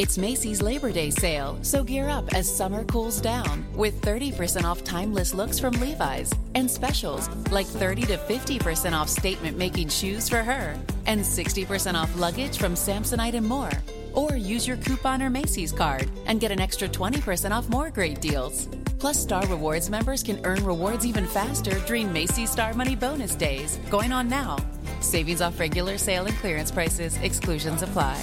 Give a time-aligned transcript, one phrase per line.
[0.00, 4.82] It's Macy's Labor Day sale, so gear up as summer cools down with 30% off
[4.82, 10.42] timeless looks from Levi's and specials like 30 to 50% off statement making shoes for
[10.42, 13.70] her and 60% off luggage from Samsonite and more.
[14.14, 18.22] Or use your coupon or Macy's card and get an extra 20% off more great
[18.22, 18.70] deals.
[18.98, 23.78] Plus, Star Rewards members can earn rewards even faster during Macy's Star Money Bonus Days,
[23.90, 24.56] going on now.
[25.02, 28.18] Savings off regular sale and clearance prices, exclusions apply.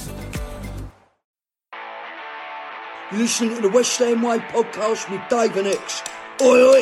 [3.09, 6.03] You're listening to the West Ham Way podcast with Dave and Ex.
[6.41, 6.81] Oi, oi!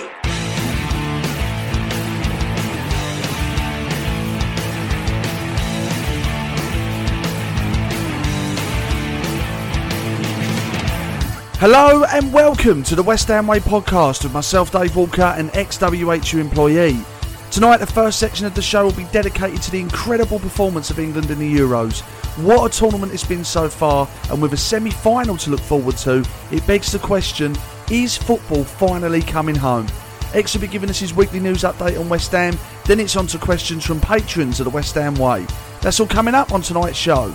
[11.59, 15.78] Hello and welcome to the West Ham Way podcast with myself, Dave Walker, an ex
[15.80, 16.98] WHU employee.
[17.52, 20.97] Tonight, the first section of the show will be dedicated to the incredible performance of
[20.97, 22.02] England in the Euros.
[22.38, 25.96] What a tournament it's been so far, and with a semi final to look forward
[26.00, 27.56] to, it begs the question
[27.90, 29.88] is football finally coming home?
[30.34, 33.25] Ex will be giving us his weekly news update on West Ham, then it's on
[33.28, 35.45] to questions from patrons of the West Ham Way.
[35.81, 37.34] That's all coming up on tonight's show.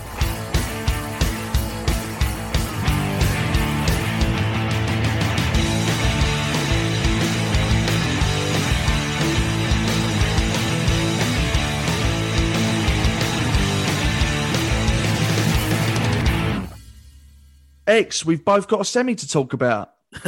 [17.90, 19.90] Ex, we've both got a semi to talk about.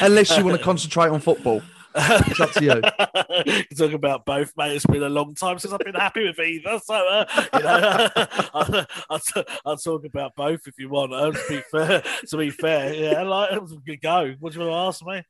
[0.00, 1.60] Unless you want to concentrate on football.
[1.94, 2.82] It's up to you.
[3.70, 4.74] you talk about both, mate.
[4.74, 6.80] It's been a long time since I've been happy with either.
[6.84, 8.08] So, uh, you know,
[8.54, 11.12] I'll, I'll, t- I'll, talk about both if you want.
[11.12, 13.50] Uh, to be fair, to be fair, yeah, like
[14.02, 14.34] go.
[14.40, 15.22] What do you want to ask me?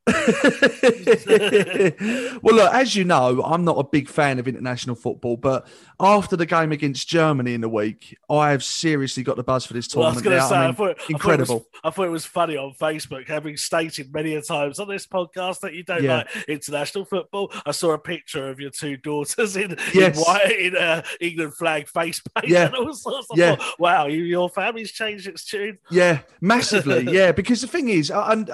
[2.42, 5.66] well, look, as you know, I'm not a big fan of international football, but
[6.00, 9.74] after the game against Germany in the week, I have seriously got the buzz for
[9.74, 10.24] this tournament.
[10.24, 11.54] Well, I was going to say, mean, thought, incredible.
[11.54, 14.78] I thought, was, I thought, it was funny on Facebook, having stated many a times
[14.78, 16.16] on this podcast that you don't yeah.
[16.16, 17.52] like international football.
[17.66, 20.16] I saw a picture of your two daughters in, yes.
[20.16, 22.66] in white in uh, England flag face paint yeah.
[22.66, 23.28] and all sorts.
[23.32, 23.56] I yeah.
[23.56, 25.78] Thought, wow, you, your family's changed its tune.
[25.90, 27.12] Yeah, massively.
[27.12, 28.50] yeah, because the thing is, and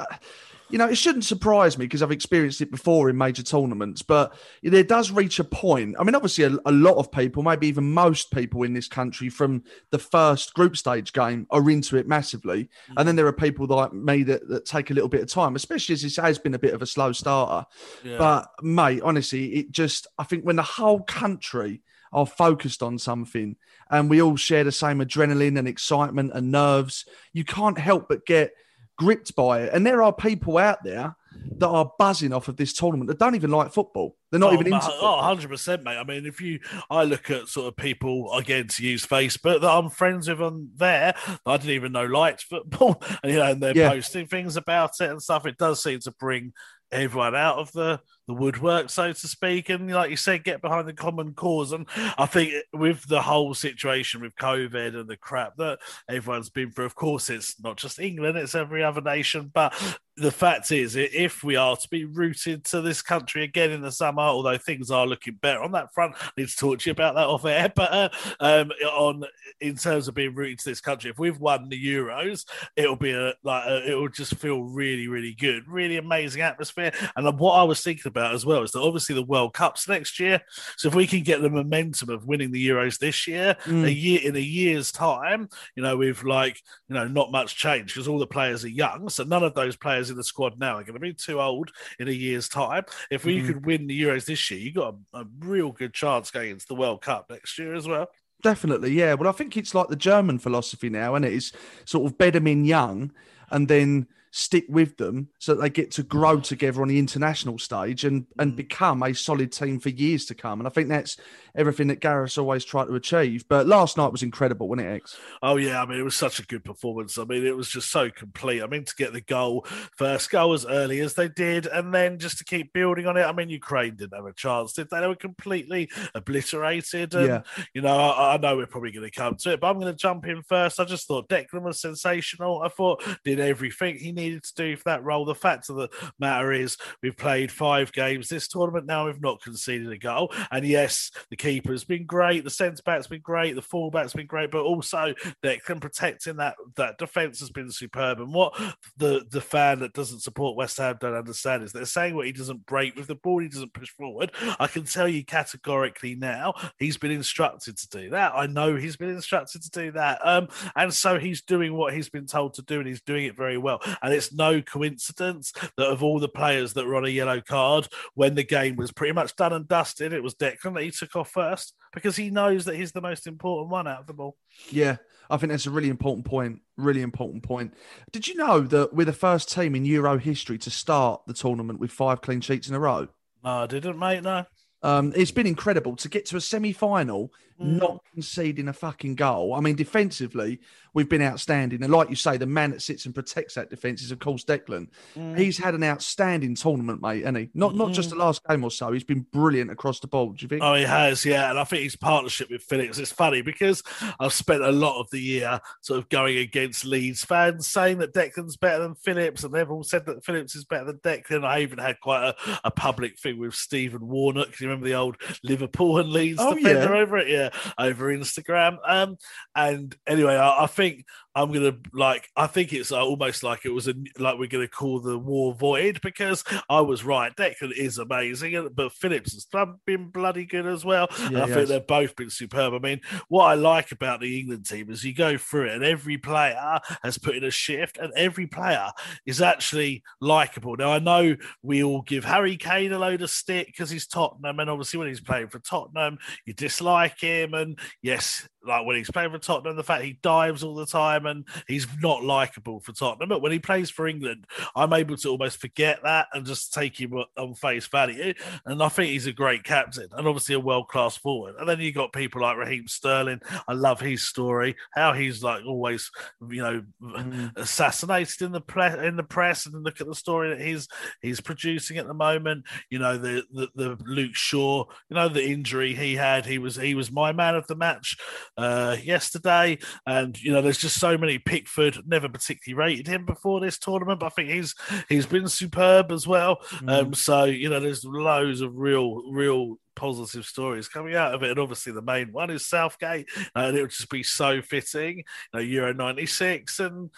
[0.71, 4.35] you know, it shouldn't surprise me because I've experienced it before in major tournaments, but
[4.63, 5.97] there does reach a point.
[5.99, 9.29] I mean, obviously, a, a, lot of people, maybe even most people in this country
[9.29, 12.65] from the first group stage game are into it massively.
[12.65, 12.95] Mm-hmm.
[12.99, 15.57] And then there are people like me that, that take a little bit of time,
[15.57, 17.67] especially as this has been a bit of a slow starter.
[18.05, 18.19] Yeah.
[18.19, 21.83] But, mate, honestly, it just, I think when the whole country
[22.13, 23.57] are focused on something
[23.91, 28.27] and we all share the same adrenaline and excitement and nerves, you can't help but
[28.27, 28.53] get
[29.01, 29.73] gripped by it.
[29.73, 31.17] And there are people out there
[31.59, 34.17] that are buzzing off of this tournament that don't even like football.
[34.31, 35.97] They're not oh, even into Oh, 100%, mate.
[35.97, 39.71] I mean, if you, I look at sort of people, again, to use Facebook that
[39.71, 41.15] I'm friends with on there,
[41.45, 43.91] I didn't even know liked football, and, you know, and they're yeah.
[43.91, 45.47] posting things about it and stuff.
[45.47, 46.53] It does seem to bring
[46.93, 50.87] everyone out of the the woodwork, so to speak, and like you said, get behind
[50.87, 51.73] the common cause.
[51.73, 51.87] And
[52.17, 56.85] I think with the whole situation with COVID and the crap that everyone's been through,
[56.85, 59.51] of course, it's not just England; it's every other nation.
[59.53, 59.75] But
[60.21, 63.93] the fact is, if we are to be rooted to this country again in the
[63.93, 66.93] summer, although things are looking better on that front, I need to talk to you
[66.93, 67.73] about that off air.
[67.81, 68.09] But uh,
[68.41, 69.25] um, on
[69.61, 72.45] in terms of being rooted to this country, if we've won the Euros,
[72.77, 76.93] it'll be a like a, it will just feel really, really good, really amazing atmosphere.
[77.17, 80.21] And what I was thinking about as well is that obviously the World Cup's next
[80.21, 80.43] year.
[80.77, 83.85] So if we can get the momentum of winning the Euros this year, mm.
[83.85, 87.95] a year in a year's time, you know, with like, you know, not much change
[87.95, 89.09] because all the players are young.
[89.09, 91.71] So none of those players in the squad now are going to be too old
[91.99, 92.85] in a year's time.
[93.11, 93.47] If we mm.
[93.47, 96.67] could win the Euros this year, you got a, a real good chance going into
[96.67, 98.09] the World Cup next year as well.
[98.43, 99.15] Definitely, yeah.
[99.15, 101.53] Well, I think it's like the German philosophy now, and it is
[101.85, 103.13] sort of bed them in young
[103.51, 107.59] and then stick with them so that they get to grow together on the international
[107.59, 108.57] stage and and mm.
[108.57, 110.61] become a solid team for years to come.
[110.61, 111.17] And I think that's
[111.55, 113.45] everything that Gareth's always tried to achieve.
[113.49, 115.17] But last night was incredible, wasn't it, Ex?
[115.43, 117.19] Oh yeah, I mean it was such a good performance.
[117.19, 118.63] I mean it was just so complete.
[118.63, 119.67] I mean to get the goal
[119.97, 123.23] first goal as early as they did, and then just to keep building on it.
[123.23, 125.01] I mean Ukraine didn't have a chance, did they?
[125.01, 127.15] They were completely obliterated.
[127.15, 127.43] And, yeah.
[127.75, 129.93] You know, I, I know we're probably going to come to it, but I'm going
[129.93, 130.79] to jump in first.
[130.79, 132.63] I just thought Declan was sensational.
[132.63, 135.25] I thought did everything he needed to do for that role.
[135.25, 135.89] The fact of the
[136.19, 139.07] matter is, we've played five games this tournament now.
[139.07, 143.21] We've not conceded a goal, and yes, the keeper's been great, the centre back's been
[143.21, 148.21] great, the fullback's been great, but also Declan protecting that that defence has been superb.
[148.21, 148.55] And what
[148.97, 152.33] the the fan that doesn't support West Ham don't understand is they're saying what he
[152.33, 154.33] doesn't break with the ball, he doesn't push forward.
[154.59, 158.33] I can tell you categorically now, he's been instructed to do that.
[158.35, 162.09] I know he's been instructed to do that, um, and so he's doing what he's
[162.09, 163.81] been told to do, and he's doing it very well.
[164.03, 167.89] And it's no coincidence that of all the players that were on a yellow card
[168.15, 171.17] when the game was pretty much done and dusted, it was Declan that he took
[171.17, 174.37] off first because he knows that he's the most important one out of the ball.
[174.71, 174.97] Yeah,
[175.29, 176.61] I think that's a really important point.
[176.77, 177.75] Really important point.
[178.13, 181.81] Did you know that we're the first team in Euro history to start the tournament
[181.81, 183.09] with five clean sheets in a row?
[183.45, 184.23] No, I didn't, mate.
[184.23, 184.45] No.
[184.83, 187.33] Um, it's been incredible to get to a semi final.
[187.61, 189.55] Not conceding a fucking goal.
[189.55, 190.61] I mean, defensively,
[190.95, 191.83] we've been outstanding.
[191.83, 194.45] And like you say, the man that sits and protects that defence is, of course,
[194.45, 194.89] Declan.
[195.17, 195.39] Mm.
[195.39, 197.51] He's had an outstanding tournament, mate, and he?
[197.55, 198.93] Not, not just the last game or so.
[198.93, 200.39] He's been brilliant across the board.
[200.39, 200.63] Do you think?
[200.63, 201.51] Oh, he has, yeah.
[201.51, 203.83] And I think his partnership with Phillips is funny because
[204.19, 208.15] I've spent a lot of the year sort of going against Leeds fans saying that
[208.15, 211.45] Declan's better than Phillips, and they've all said that Phillips is better than Declan.
[211.45, 214.57] I even had quite a, a public thing with Stephen Warnock.
[214.57, 217.01] Do you remember the old Liverpool and Leeds oh, defender yeah.
[217.01, 217.29] over it?
[217.29, 218.79] Yeah, over Instagram.
[218.87, 219.17] Um,
[219.55, 221.05] and anyway, I, I think
[221.35, 222.29] I'm gonna like.
[222.37, 225.55] I think it's uh, almost like it was a like we're gonna call the war
[225.55, 227.35] void because I was right.
[227.37, 229.47] Declan is amazing, but Phillips has
[229.87, 231.09] been bloody good as well.
[231.31, 231.55] Yeah, I yes.
[231.55, 232.75] think they've both been superb.
[232.75, 235.85] I mean, what I like about the England team is you go through it, and
[235.85, 238.89] every player has put in a shift, and every player
[239.25, 240.77] is actually likable.
[240.77, 244.59] Now I know we all give Harry Kane a load of stick because he's Tottenham,
[244.59, 249.11] and obviously when he's playing for Tottenham, you dislike him, and yes, like when he's
[249.11, 252.93] playing for Tottenham, the fact he dives all the time and he's not likable for
[252.93, 253.29] Tottenham.
[253.29, 254.47] But when he plays for England,
[254.77, 258.35] I'm able to almost forget that and just take him on face value.
[258.67, 261.55] And I think he's a great captain and obviously a world class forward.
[261.59, 263.41] And then you got people like Raheem Sterling.
[263.67, 266.11] I love his story, how he's like always,
[266.49, 267.53] you know, mm.
[267.57, 269.67] assassinated in the press in the press.
[269.67, 270.89] And look at the story that he's
[271.23, 272.65] he's producing at the moment.
[272.91, 276.47] You know, the the, the Luke Shaw, you know, the injury he had.
[276.47, 278.17] He was he was my man of the match
[278.61, 279.79] uh, yesterday.
[280.07, 281.39] And you know, there's just so many.
[281.39, 284.75] Pickford never particularly rated him before this tournament, but I think he's
[285.09, 286.59] he's been superb as well.
[286.75, 286.91] Mm.
[286.91, 291.51] Um, so you know, there's loads of real, real positive stories coming out of it.
[291.51, 295.19] And obviously, the main one is Southgate, and it would just be so fitting.
[295.19, 297.11] You know, Euro '96 and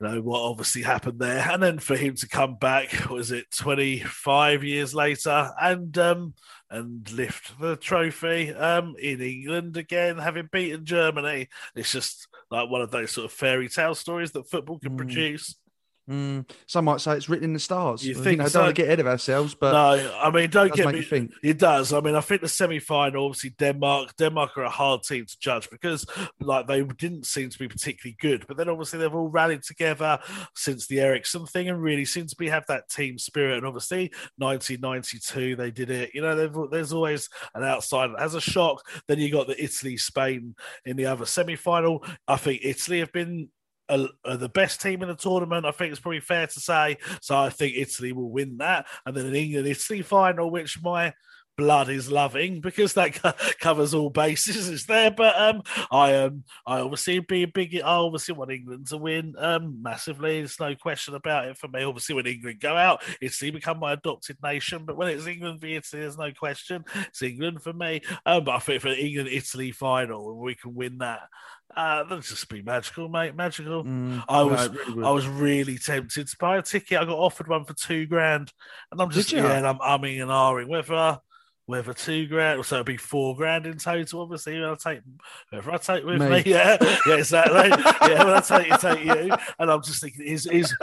[0.00, 3.50] you know what obviously happened there, and then for him to come back, was it
[3.50, 6.34] 25 years later, and um,
[6.70, 11.48] and lift the trophy um, in England again, having beaten Germany.
[11.74, 14.96] It's just like one of those sort of fairy tale stories that football can mm.
[14.96, 15.56] produce.
[16.08, 18.06] Mm, some might say it's written in the stars.
[18.06, 18.40] You think?
[18.42, 21.00] I don't want to get ahead of ourselves, but no, I mean, don't get me.
[21.00, 21.32] Think.
[21.42, 21.94] It does.
[21.94, 24.14] I mean, I think the semi-final, obviously, Denmark.
[24.16, 26.04] Denmark are a hard team to judge because,
[26.40, 28.46] like, they didn't seem to be particularly good.
[28.46, 30.18] But then, obviously, they've all rallied together
[30.54, 33.56] since the Eriksen thing, and really seem to be have that team spirit.
[33.56, 36.10] And obviously, 1992, they did it.
[36.12, 38.82] You know, there's always an outsider that has a shock.
[39.08, 42.04] Then you got the Italy, Spain in the other semi-final.
[42.28, 43.48] I think Italy have been
[43.88, 45.66] are, are, the best team in the tournament.
[45.66, 46.98] I think it's probably fair to say.
[47.20, 51.14] So I think Italy will win that, and then an England Italy final, which my
[51.56, 53.14] blood is loving because that
[53.60, 55.10] covers all bases is there.
[55.10, 59.34] But um i um i obviously be a big i obviously want england to win
[59.38, 60.38] um massively.
[60.38, 61.82] There's no question about it for me.
[61.84, 64.84] Obviously when england go out italy become my adopted nation.
[64.84, 66.84] But when it's england v italy there's no question.
[66.94, 68.00] It's england for me.
[68.26, 71.20] Um but i think for england italy final we can win that
[71.76, 73.34] Uh, that'd just be magical, mate.
[73.34, 73.84] Magical.
[73.84, 76.98] Mm, I was, no, really I was really tempted to buy a ticket.
[77.00, 78.52] I got offered one for two grand,
[78.92, 81.18] and I'm just yeah, and I'm umming and ahhing whether
[81.66, 84.22] whether two grand, so it'd be four grand in total.
[84.22, 85.00] Obviously, I'll take
[85.50, 86.28] whoever I take with me.
[86.28, 86.42] me.
[86.44, 87.68] Yeah, yeah, exactly.
[87.68, 89.36] yeah, when I take you, take you.
[89.58, 90.74] And I'm just thinking, is is,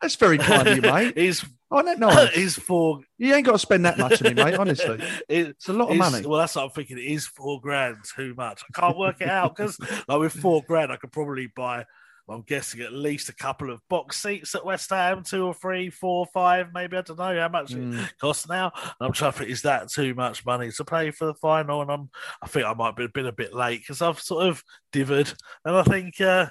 [0.00, 1.16] that's very kind of you, mate.
[1.16, 2.32] Is oh, that nice?
[2.36, 3.00] Is four?
[3.18, 4.56] You ain't got to spend that much on me, mate.
[4.56, 6.26] Honestly, it, it's a lot of money.
[6.26, 6.98] Well, that's what I'm thinking.
[6.98, 8.62] Is four grand too much?
[8.68, 9.78] I can't work it out because,
[10.08, 11.84] like, with four grand, I could probably buy
[12.28, 15.90] I'm guessing at least a couple of box seats at West Ham, two or three,
[15.90, 16.96] four, five, maybe.
[16.96, 18.04] I don't know how much mm.
[18.04, 18.72] it costs now.
[18.74, 21.82] And I'm trying to think, is that too much money to pay for the final?
[21.82, 22.10] And I'm,
[22.42, 25.34] I think I might have been a bit late because I've sort of divvied.
[25.64, 26.48] and I think uh,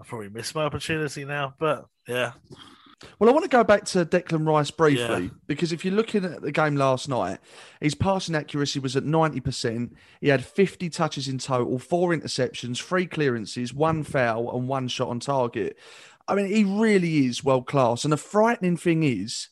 [0.00, 1.54] I probably missed my opportunity now.
[1.58, 2.32] But yeah,
[3.18, 5.30] well, I want to go back to Declan Rice briefly yeah.
[5.46, 7.38] because if you're looking at the game last night,
[7.80, 9.92] his passing accuracy was at 90%.
[10.20, 15.08] He had 50 touches in total, four interceptions, three clearances, one foul, and one shot
[15.08, 15.78] on target.
[16.28, 18.04] I mean, he really is world class.
[18.04, 19.48] And the frightening thing is,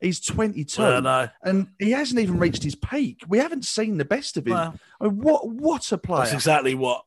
[0.00, 3.22] he's 22 well, and he hasn't even reached his peak.
[3.28, 4.54] We haven't seen the best of him.
[4.54, 6.24] Well, I mean, what, what a player.
[6.24, 7.04] That's exactly what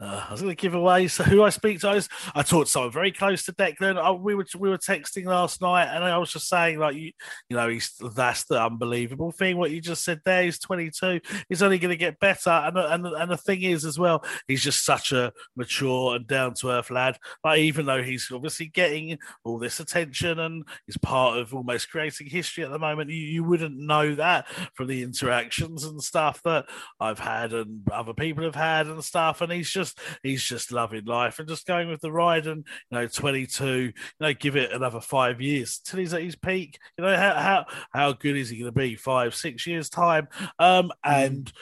[0.00, 1.88] uh, I was going to give away so who I speak to.
[2.34, 3.98] I, talked to someone very close to Declan.
[3.98, 7.10] I, we were we were texting last night, and I was just saying, like you,
[7.48, 9.56] you know, he's that's the unbelievable thing.
[9.56, 10.44] What you just said there.
[10.44, 11.20] He's 22.
[11.48, 12.50] He's only going to get better.
[12.50, 16.54] And and and the thing is, as well, he's just such a mature and down
[16.54, 17.18] to earth lad.
[17.42, 22.28] Like even though he's obviously getting all this attention and he's part of almost creating
[22.28, 26.66] history at the moment, you, you wouldn't know that from the interactions and stuff that
[27.00, 29.40] I've had and other people have had and stuff.
[29.40, 32.46] And he's just just he's just loving life and just going with the ride.
[32.46, 36.36] And you know, 22, you know, give it another five years till he's at his
[36.36, 36.78] peak.
[36.96, 38.96] You know, how how how good is he going to be?
[38.96, 40.28] Five, six years time.
[40.58, 41.46] Um, and.
[41.46, 41.52] Mm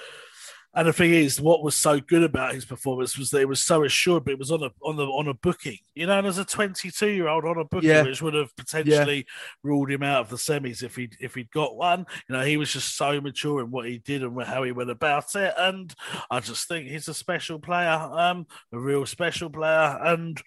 [0.76, 3.62] and the thing is, what was so good about his performance was that it was
[3.62, 5.78] so assured, but it was on a on the on a booking.
[5.94, 8.02] You know, and as a 22 year old on a booking, yeah.
[8.02, 9.22] which would have potentially yeah.
[9.62, 12.04] ruled him out of the semis if he if he'd got one.
[12.28, 14.90] You know, he was just so mature in what he did and how he went
[14.90, 15.54] about it.
[15.56, 15.94] And
[16.30, 20.38] I just think he's a special player, um, a real special player, and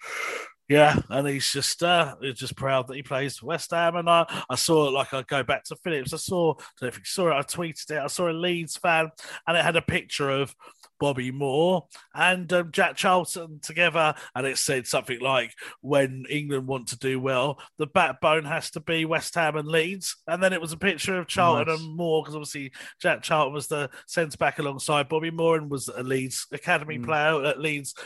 [0.70, 3.96] yeah, and he's just uh, he's just proud that he plays for West Ham.
[3.96, 6.14] And I, I saw it like I go back to Phillips.
[6.14, 7.98] I saw if you saw it, I tweeted it.
[7.98, 9.10] I saw a Leeds fan,
[9.48, 10.54] and it had a picture of
[11.00, 16.86] Bobby Moore and um, Jack Charlton together, and it said something like, "When England want
[16.88, 20.60] to do well, the backbone has to be West Ham and Leeds." And then it
[20.60, 21.80] was a picture of Charlton nice.
[21.80, 25.88] and Moore because obviously Jack Charlton was the centre back alongside Bobby Moore and was
[25.88, 27.04] a Leeds academy mm.
[27.04, 27.96] player at Leeds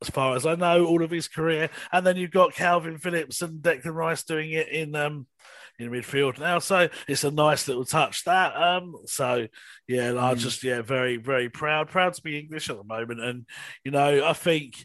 [0.00, 1.70] as far as I know, all of his career.
[1.92, 5.26] And then you've got Kalvin Phillips and Declan Rice doing it in um
[5.78, 6.58] in midfield now.
[6.58, 8.56] So it's a nice little touch that.
[8.56, 9.48] Um so
[9.86, 10.38] yeah, mm.
[10.38, 11.88] just yeah, very, very proud.
[11.88, 13.20] Proud to be English at the moment.
[13.20, 13.46] And
[13.84, 14.84] you know, I think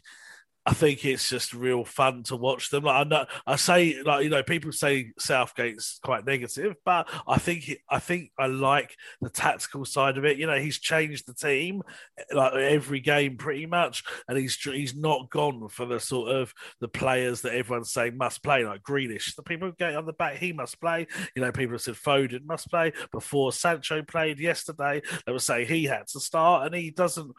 [0.66, 2.84] I think it's just real fun to watch them.
[2.84, 7.38] Like I know, I say, like you know, people say Southgate's quite negative, but I
[7.38, 10.38] think I think I like the tactical side of it.
[10.38, 11.82] You know, he's changed the team
[12.18, 16.54] eh, like every game pretty much, and he's he's not gone for the sort of
[16.80, 19.36] the players that everyone's saying must play, like Grealish.
[19.36, 21.06] The people getting on the back, he must play.
[21.36, 25.02] You know, people have said Foden must play before Sancho played yesterday.
[25.26, 27.32] They were saying he had to start, and he doesn't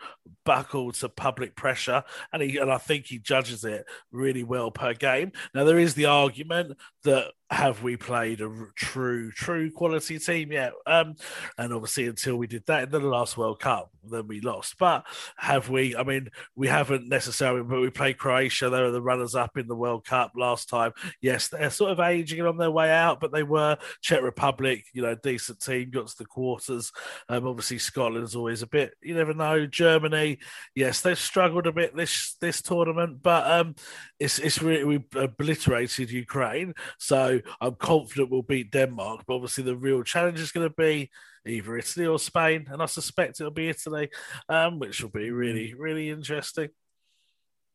[0.43, 4.93] buckle to public pressure, and he and I think he judges it really well per
[4.93, 5.31] game.
[5.53, 10.73] Now there is the argument that have we played a true, true quality team yet?
[10.87, 11.15] Um,
[11.57, 14.77] and obviously, until we did that in the last World Cup, then we lost.
[14.79, 15.05] But
[15.37, 15.95] have we?
[15.95, 18.69] I mean, we haven't necessarily, but we played Croatia.
[18.69, 20.93] They were the runners up in the World Cup last time.
[21.21, 25.01] Yes, they're sort of aging on their way out, but they were Czech Republic, you
[25.01, 26.91] know, decent team, got to the quarters.
[27.29, 29.65] Um, obviously, Scotland's always a bit, you never know.
[29.67, 30.39] Germany,
[30.73, 33.75] yes, they've struggled a bit this this tournament, but um,
[34.19, 36.73] it's it's really we obliterated Ukraine.
[36.97, 39.23] So I'm confident we'll beat Denmark.
[39.27, 41.09] But obviously, the real challenge is going to be
[41.45, 44.09] either Italy or Spain, and I suspect it'll be Italy,
[44.49, 46.69] um, which will be really really interesting.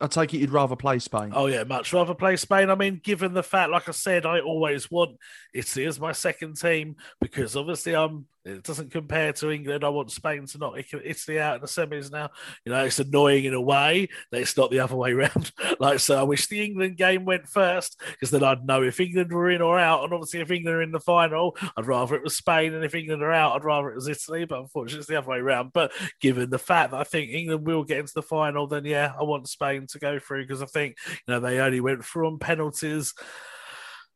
[0.01, 1.33] I take it you'd rather play Spain.
[1.35, 2.71] Oh yeah, much rather play Spain.
[2.71, 5.19] I mean, given the fact, like I said, I always want
[5.53, 9.85] Italy as my second team because obviously I'm it doesn't compare to England.
[9.85, 12.31] I want Spain to knock Italy out in the semis now.
[12.65, 15.53] You know, it's annoying in a way that it's not the other way around.
[15.79, 19.33] like, so I wish the England game went first because then I'd know if England
[19.33, 20.05] were in or out.
[20.05, 22.73] And obviously, if England are in the final, I'd rather it was Spain.
[22.73, 24.47] And if England are out, I'd rather it was Italy.
[24.47, 25.73] But unfortunately, it's the other way around.
[25.73, 29.13] But given the fact that I think England will get into the final, then yeah,
[29.19, 32.27] I want Spain to go through because I think, you know, they only went through
[32.27, 33.15] on penalties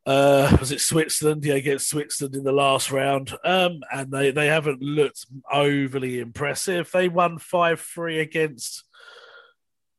[0.06, 1.44] uh, was it Switzerland?
[1.44, 3.32] Yeah, against Switzerland in the last round.
[3.44, 6.90] Um, and they, they haven't looked overly impressive.
[6.92, 8.84] They won 5 3 against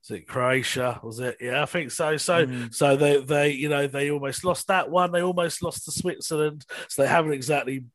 [0.07, 0.99] was it Croatia?
[1.01, 1.37] Was it?
[1.41, 2.15] Yeah, I think so.
[2.17, 2.73] So, Mm.
[2.73, 5.11] so they, they, you know, they almost lost that one.
[5.11, 6.63] They almost lost to Switzerland.
[6.89, 7.85] So they haven't exactly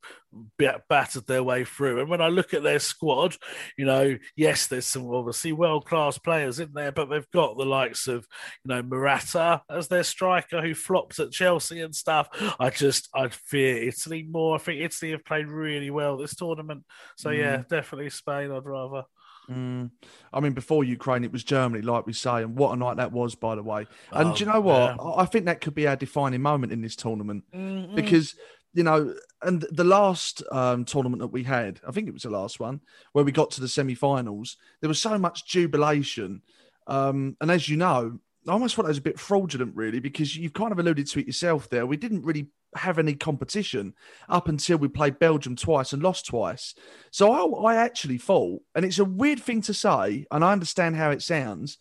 [0.88, 2.00] battered their way through.
[2.00, 3.36] And when I look at their squad,
[3.76, 7.64] you know, yes, there's some obviously world class players in there, but they've got the
[7.64, 8.26] likes of,
[8.64, 12.28] you know, Morata as their striker who flopped at Chelsea and stuff.
[12.58, 14.56] I just, I fear Italy more.
[14.56, 16.84] I think Italy have played really well this tournament.
[17.16, 17.68] So yeah, Mm.
[17.68, 18.50] definitely Spain.
[18.52, 19.04] I'd rather.
[19.50, 19.90] Mm.
[20.32, 23.12] I mean, before Ukraine, it was Germany, like we say, and what a night that
[23.12, 23.86] was, by the way.
[24.12, 24.96] And Oh, do you know what?
[24.96, 25.02] yeah.
[25.02, 27.94] I I think that could be our defining moment in this tournament Mm-mm.
[27.94, 28.34] because
[28.72, 32.30] you know, and the last um, tournament that we had, I think it was the
[32.30, 32.80] last one,
[33.12, 34.56] where we got to the semi-finals.
[34.80, 36.42] There was so much jubilation,
[36.86, 40.36] um, and as you know, I almost thought it was a bit fraudulent, really, because
[40.36, 41.86] you've kind of alluded to it yourself there.
[41.86, 43.94] We didn't really have any competition
[44.28, 46.74] up until we played Belgium twice and lost twice.
[47.10, 50.96] So I, I actually thought, and it's a weird thing to say, and I understand
[50.96, 51.78] how it sounds,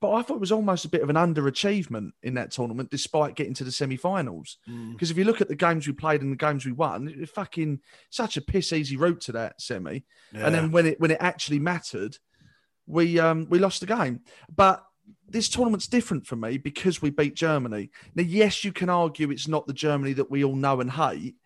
[0.00, 3.34] but I thought it was almost a bit of an underachievement in that tournament, despite
[3.34, 4.56] getting to the semi-finals.
[4.68, 4.92] Mm.
[4.92, 7.18] Because if you look at the games we played and the games we won, it
[7.18, 10.04] was fucking such a piss easy route to that semi.
[10.46, 12.16] And then when it when it actually mattered,
[12.86, 14.20] we um we lost the game.
[14.48, 14.82] But
[15.30, 17.90] this tournament's different for me because we beat Germany.
[18.14, 21.36] Now, yes, you can argue it's not the Germany that we all know and hate,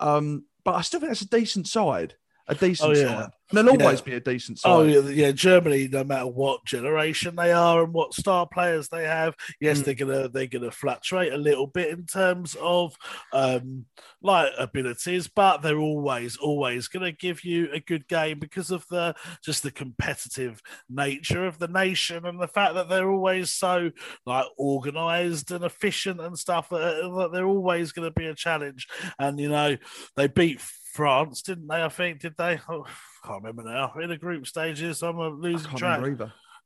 [0.00, 2.14] um, but I still think that's a decent side.
[2.46, 3.06] A decent Oh, yeah.
[3.22, 3.30] side.
[3.56, 3.84] And Yeah.
[3.84, 4.70] always be a decent side.
[4.70, 5.30] Oh yeah, yeah.
[5.30, 9.84] Germany, no matter what generation they are and what star players they have, yes, Mm.
[9.84, 12.96] they're gonna they're gonna fluctuate a little bit in terms of
[13.32, 13.86] um
[14.22, 19.14] like abilities, but they're always always gonna give you a good game because of the
[19.44, 23.90] just the competitive nature of the nation and the fact that they're always so
[24.26, 26.80] like organized and efficient and stuff that,
[27.18, 28.88] that they're always to be a challenge.
[29.18, 29.76] And you know,
[30.16, 30.60] they beat
[30.94, 31.82] France, didn't they?
[31.82, 32.60] I think did they?
[32.68, 32.86] Oh,
[33.24, 33.92] can't remember now.
[34.00, 36.00] In the group stages, I'm uh, I losing track.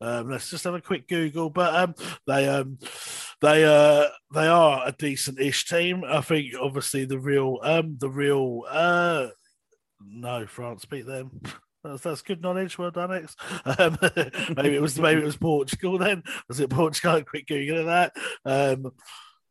[0.01, 1.51] Um, let's just have a quick Google.
[1.51, 1.95] But um,
[2.27, 2.79] they um,
[3.41, 6.05] they uh, they are a decent-ish team.
[6.07, 9.29] I think obviously the real um, the real uh,
[10.07, 11.41] no France beat them.
[11.85, 12.77] That's, that's good knowledge.
[12.77, 13.37] Well done, Ex.
[13.79, 13.97] Um,
[14.57, 16.25] maybe it was maybe it was Portugal then.
[16.49, 17.23] Was it Portugal?
[17.23, 18.13] Quick Google of that.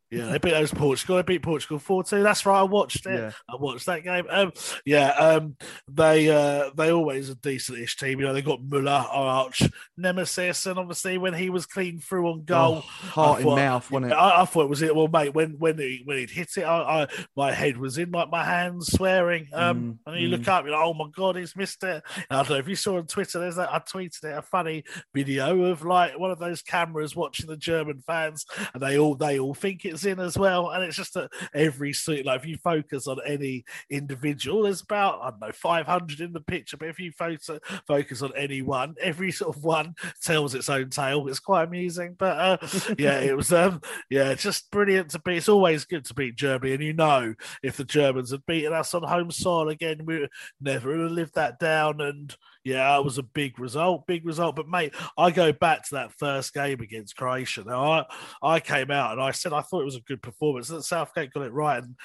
[0.09, 1.17] Yeah, they beat those Portugal.
[1.17, 2.23] They beat Portugal four two.
[2.23, 2.59] That's right.
[2.59, 3.13] I watched it.
[3.19, 3.31] Yeah.
[3.49, 4.25] I watched that game.
[4.29, 4.53] Um,
[4.85, 5.55] yeah, um,
[5.89, 8.19] they uh, they always a decent-ish team.
[8.19, 9.63] You know, they got Muller, our arch
[9.97, 13.55] nemesis, and obviously when he was clean through on goal, Oh, heart I in thought-
[13.55, 14.15] mouth, wasn't it?
[14.15, 14.95] I, I thought it was it.
[14.95, 18.11] Well, mate, when when he when he'd hit it, I, I my head was in
[18.11, 19.47] like my hands swearing.
[19.53, 22.01] Um, Mm, and you look up, you're like, oh my god, he's missed it.
[22.15, 23.39] And I don't know if you saw on Twitter.
[23.39, 27.47] There's that I tweeted it a funny video of like one of those cameras watching
[27.47, 30.69] the German fans, and they all they all think it's in as well.
[30.69, 35.19] And it's just that every suit, like if you focus on any individual, there's about
[35.21, 37.49] I don't know 500 in the picture, but if you focus
[37.87, 41.27] focus on any one, every sort of one tells its own tale.
[41.27, 42.57] It's quite amusing, but uh,
[42.97, 45.37] yeah, it was um yeah, just brilliant to beat.
[45.37, 48.93] It's always good to beat Germany, and you know if the Germans had beaten us
[48.93, 50.27] on home soil again, we
[50.61, 52.01] never would have lived that down.
[52.01, 52.35] And
[52.67, 54.57] yeah, it was a big result, big result.
[54.57, 57.63] But mate, I go back to that first game against Croatia.
[57.65, 58.05] Now I
[58.41, 60.67] I came out and I said I thought it was a good performance.
[60.67, 61.95] That Southgate got it right, and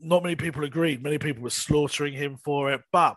[0.00, 1.02] not many people agreed.
[1.02, 3.16] Many people were slaughtering him for it, but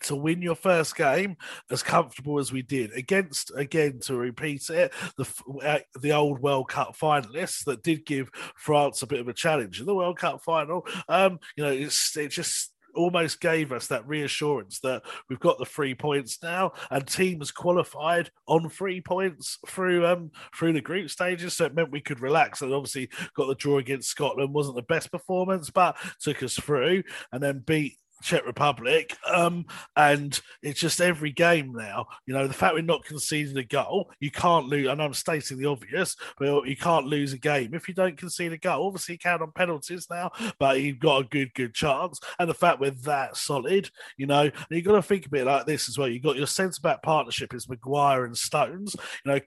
[0.00, 1.36] to win your first game
[1.70, 5.26] as comfortable as we did against again to repeat it the
[5.64, 9.80] uh, the old World Cup finalists that did give France a bit of a challenge
[9.80, 14.06] in the World Cup final um you know it's it just almost gave us that
[14.06, 20.04] reassurance that we've got the three points now and teams qualified on three points through
[20.04, 21.54] um through the group stages.
[21.54, 24.52] So it meant we could relax and obviously got the draw against Scotland.
[24.52, 29.16] Wasn't the best performance but took us through and then beat Czech Republic.
[29.26, 32.06] Um, and it's just every game now.
[32.26, 34.88] You know, the fact we're not conceding a goal, you can't lose.
[34.88, 38.52] And I'm stating the obvious, but you can't lose a game if you don't concede
[38.52, 38.86] a goal.
[38.86, 42.20] Obviously, you count on penalties now, but you've got a good, good chance.
[42.38, 45.66] And the fact we're that solid, you know, you've got to think a bit like
[45.66, 46.08] this as well.
[46.08, 48.96] You've got your centre back partnership is Maguire and Stones.
[49.24, 49.40] You know,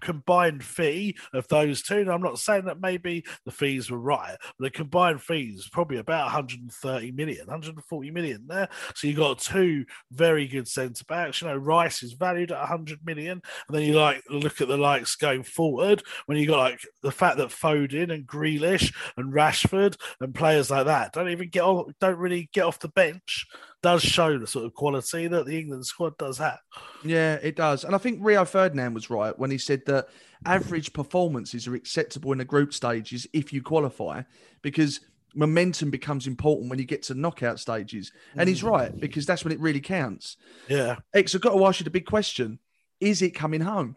[0.00, 1.98] combined fee of those two.
[1.98, 5.98] And I'm not saying that maybe the fees were right, but the combined fees probably
[5.98, 8.68] about 130 million, 140 million there.
[8.94, 11.40] So you got two very good centre backs.
[11.40, 14.76] You know, Rice is valued at 100 million, and then you like look at the
[14.76, 19.96] likes going forward when you got like the fact that Foden and Grealish and Rashford
[20.20, 23.46] and players like that don't even get off, don't really get off the bench.
[23.86, 26.58] Does show the sort of quality that the England squad does have.
[27.04, 27.84] Yeah, it does.
[27.84, 30.08] And I think Rio Ferdinand was right when he said that
[30.44, 34.22] average performances are acceptable in the group stages if you qualify,
[34.60, 35.02] because
[35.36, 38.10] momentum becomes important when you get to knockout stages.
[38.34, 38.70] And he's mm.
[38.72, 40.36] right, because that's when it really counts.
[40.66, 40.96] Yeah.
[41.14, 42.58] Ex, I've got to ask you the big question
[42.98, 43.94] Is it coming home?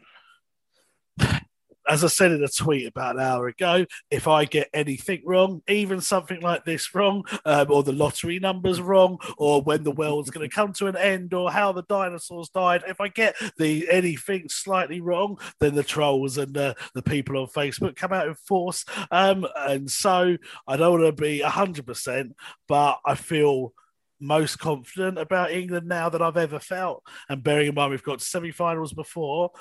[1.89, 5.63] As I said in a tweet about an hour ago, if I get anything wrong,
[5.67, 10.29] even something like this wrong, um, or the lottery numbers wrong, or when the world's
[10.29, 13.89] going to come to an end, or how the dinosaurs died, if I get the
[13.89, 18.35] anything slightly wrong, then the trolls and uh, the people on Facebook come out in
[18.35, 18.85] force.
[19.09, 22.35] Um, and so I don't want to be hundred percent,
[22.67, 23.73] but I feel
[24.19, 27.03] most confident about England now that I've ever felt.
[27.29, 29.51] And bearing in mind we've got semi-finals before,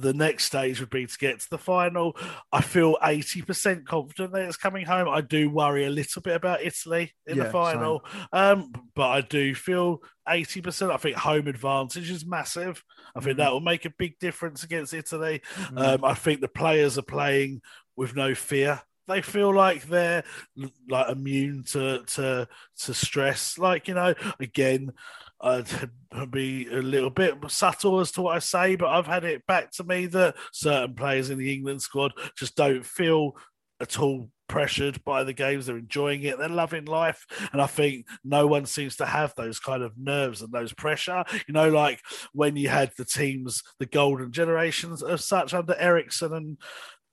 [0.00, 2.16] the next stage would be to get to the final.
[2.52, 5.08] I feel 80% confident that it's coming home.
[5.08, 9.20] I do worry a little bit about Italy in Yeah, the final, um, but I
[9.20, 10.90] do feel 80%.
[10.90, 12.82] I think home advantage is massive.
[13.14, 15.42] I think that will make a big difference against Italy.
[15.76, 17.60] Um, I think the players are playing
[17.96, 18.80] with no fear.
[19.08, 20.24] They feel like they're
[20.88, 22.48] like immune to to
[22.80, 23.56] to stress.
[23.58, 24.90] Like you know, again,
[25.40, 25.66] I'd
[26.30, 29.70] be a little bit subtle as to what I say, but I've had it back
[29.72, 33.36] to me that certain players in the England squad just don't feel
[33.80, 35.66] at all pressured by the games.
[35.66, 36.38] They're enjoying it.
[36.38, 37.26] They're loving life.
[37.52, 41.24] And I think no one seems to have those kind of nerves and those pressure.
[41.46, 42.00] You know, like
[42.32, 46.58] when you had the teams, the golden generations of such under Eriksson and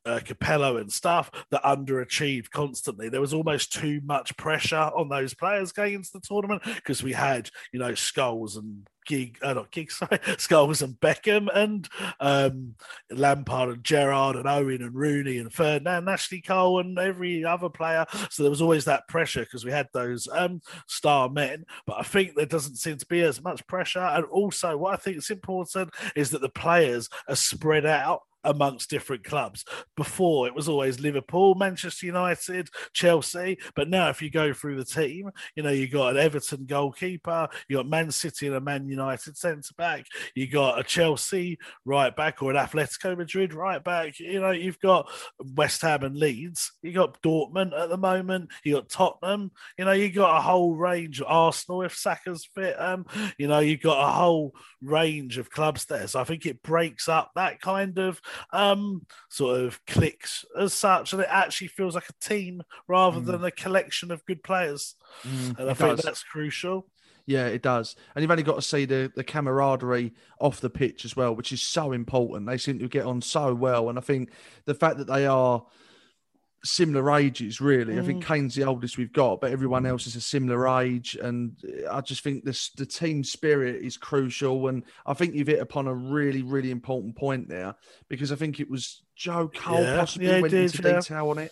[0.06, 3.10] uh, Capello and stuff that underachieved constantly.
[3.10, 7.14] There was almost too much pressure on those players going into the tournament because we
[7.14, 11.88] had, you know, Scholes and Gig, uh, not Gig, sorry, Scholes and Beckham and
[12.20, 12.76] um,
[13.12, 18.06] Lampard and Gerrard and Owen and Rooney and Ferdinand, Ashley Cole and every other player.
[18.30, 21.66] So there was always that pressure because we had those um, star men.
[21.86, 24.00] But I think there doesn't seem to be as much pressure.
[24.00, 28.90] And also, what I think is important is that the players are spread out amongst
[28.90, 29.66] different clubs.
[29.96, 34.86] Before it was always Liverpool, Manchester United, Chelsea, but now if you go through the
[34.86, 38.88] team, you know you got an Everton goalkeeper, you got Man City and a Man
[38.88, 44.20] United centre back, you got a Chelsea right back or an Atletico Madrid right back.
[44.20, 45.10] You know you've got
[45.56, 49.52] West Ham and Leeds, you got Dortmund at the moment, you got Tottenham.
[49.78, 52.80] You know you got a whole range of Arsenal if Saka's fit.
[52.80, 53.06] Um,
[53.38, 56.08] you know you've got a whole range of clubs there.
[56.08, 58.22] So I think it breaks up that kind of
[58.52, 63.26] um, sort of clicks as such, and it actually feels like a team rather Mm.
[63.26, 64.96] than a collection of good players.
[65.24, 66.02] and I think does.
[66.06, 66.88] that's crucial.
[67.26, 67.96] Yeah, it does.
[68.16, 71.54] And you've only got to see the, the camaraderie off the pitch as well, which
[71.54, 72.48] is so important.
[72.48, 73.88] They seem to get on so well.
[73.90, 74.32] And I think
[74.66, 75.64] the fact that they are
[76.64, 80.22] similar ages, really, I think Kane's the oldest we've got, but everyone else is a
[80.22, 81.18] similar age.
[81.22, 81.58] And
[81.92, 84.68] I just think this, the team spirit is crucial.
[84.68, 87.76] And I think you've hit upon a really, really important point there
[88.08, 90.96] because I think it was Joe Cole Yeah, possibly yeah, went did, into yeah.
[91.00, 91.52] detail on it.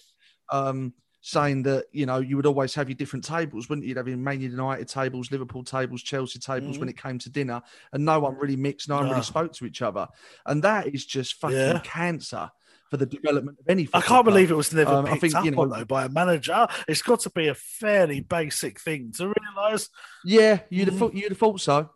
[0.50, 0.94] Um,
[1.24, 3.90] saying that you know you would always have your different tables, wouldn't you?
[3.90, 7.62] You'd have your Man United tables, Liverpool tables, Chelsea tables when it came to dinner,
[7.94, 9.08] and no one really mixed, no one Mm.
[9.10, 9.12] No.
[9.14, 10.08] really spoke to each other,
[10.48, 11.80] and that is just fucking Yeah.
[11.84, 12.50] cancer
[12.92, 13.84] for the development of any.
[13.94, 14.26] I can't club.
[14.26, 16.10] believe it was never Um, I picked think, up you know- on though by a
[16.10, 16.68] manager.
[16.88, 19.90] It's got to be a fairly basic thing to realise.
[20.26, 20.92] Yeah, you'd Mm.
[20.92, 21.90] have thought you'd have thought so.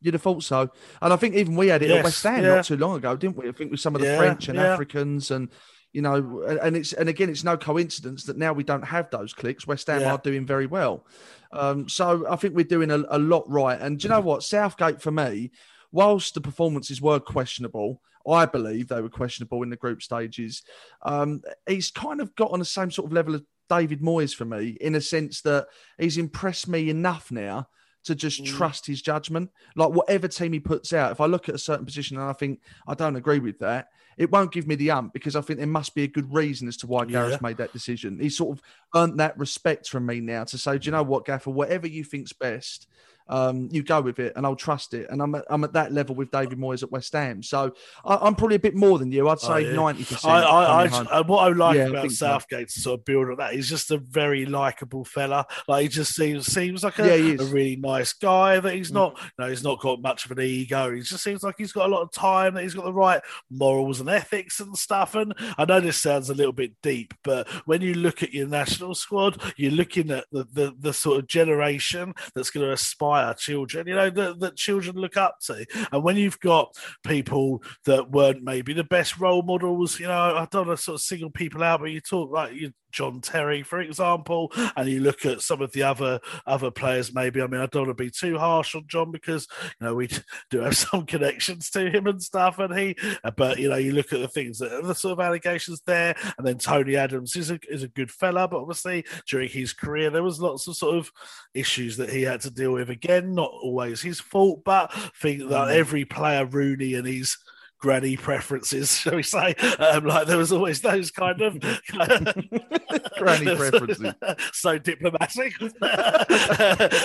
[0.00, 0.68] You'd have thought so,
[1.00, 2.56] and I think even we had it Yes, at West Ham yeah.
[2.56, 3.48] not too long ago, didn't we?
[3.48, 4.74] I think with some of the Yeah, French and yeah.
[4.74, 5.48] Africans, and
[5.94, 9.32] you know, and it's and again, it's no coincidence that now we don't have those
[9.32, 9.66] clicks.
[9.66, 11.06] West Ham are doing very well,
[11.52, 13.80] um, so I think we're doing a, a lot right.
[13.80, 15.52] And do you know what, Southgate for me,
[15.94, 20.62] whilst the performances were questionable, I believe they were questionable in the group stages.
[21.02, 24.44] Um, he's kind of got on the same sort of level as David Moyes for
[24.44, 27.68] me, in a sense that he's impressed me enough now
[28.04, 28.46] to just Mm.
[28.46, 29.50] trust his judgment.
[29.76, 32.32] Like whatever team he puts out, if I look at a certain position and I
[32.34, 35.58] think I don't agree with that, it won't give me the ump because I think
[35.58, 37.38] there must be a good reason as to why Yeah.
[37.40, 38.18] made that decision.
[38.20, 38.62] He's sort of
[38.94, 42.04] earned that respect from me now to say, do you know what, Gaffer, whatever you
[42.04, 42.86] think's best,
[43.28, 45.08] um, you go with it and I'll trust it.
[45.10, 47.42] And I'm at, I'm at that level with David Moyes at West Ham.
[47.42, 49.28] So I, I'm probably a bit more than you.
[49.28, 49.76] I'd Oh, say yeah.
[49.76, 50.28] 90%.
[50.28, 51.18] I, I, I.
[51.18, 52.26] I- what I like Yeah, I about so.
[52.26, 55.46] Southgate to sort of build on that, he's just a very likable fella.
[55.68, 58.60] Like he just seems seems like a, Yeah, a really nice guy.
[58.60, 60.92] That he's not, no, he's not got much of an ego.
[60.94, 62.54] He just seems like he's got a lot of time.
[62.54, 65.14] That he's got the right morals and ethics and stuff.
[65.14, 68.46] And I know this sounds a little bit deep, but when you look at your
[68.48, 73.13] national squad, you're looking at the the, the sort of generation that's going to aspire
[73.36, 73.86] children.
[73.86, 75.64] You know that that children look up to.
[75.92, 76.74] And when you've got
[77.04, 80.96] people that weren't maybe the best role models, you know, I don't want to sort
[80.96, 85.00] of single people out, but you talk like you John Terry, for example, and you
[85.00, 87.12] look at some of the other other players.
[87.12, 89.48] Maybe I mean I don't want to be too harsh on John because
[89.80, 90.08] you know we
[90.50, 92.96] do have some connections to him and stuff, and he.
[93.24, 96.14] Uh, but you know you look at the things that the sort of allegations there,
[96.38, 100.08] and then Tony Adams is a is a good fella, but obviously during his career
[100.10, 101.10] there was lots of sort of
[101.52, 102.90] issues that he had to deal with.
[102.90, 105.74] Again, not always his fault, but think that mm.
[105.74, 107.36] every player Rooney and his
[107.78, 109.54] granny preferences, shall we say?
[109.78, 111.60] Um, like there was always those kind of
[113.18, 114.14] granny preferences.
[114.52, 115.54] so diplomatic.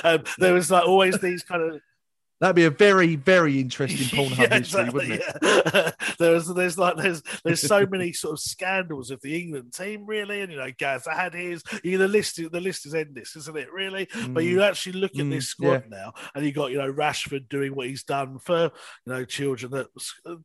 [0.04, 1.82] um, there was like always these kind of
[2.40, 5.24] That'd be a very, very interesting Pornhub Yeah, history, exactly, wouldn't it?
[5.42, 5.92] yeah.
[6.20, 10.42] there's, there's like, there's, there's so many sort of scandals of the England team, really,
[10.42, 11.64] and you know, Gaza had his.
[11.84, 13.72] You know, the list, is- the list is endless, isn't it?
[13.74, 15.90] Really, but you actually look at Mm, this squad yeah.
[15.90, 18.64] now, and you got you know Rashford doing what he's done for
[19.06, 19.88] you know children that